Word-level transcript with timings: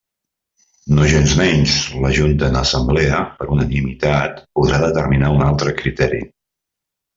Nogensmenys, 0.99 1.75
la 2.05 2.09
Junta 2.19 2.47
en 2.53 2.57
Assemblea, 2.63 3.21
per 3.43 3.49
unanimitat, 3.59 4.41
podrà 4.61 4.83
determinar 4.89 5.33
un 5.39 5.47
altre 5.51 5.79
criteri. 5.85 6.27